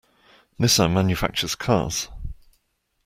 Nissan 0.59 0.89
manufactures 0.95 1.53
cars. 1.53 2.09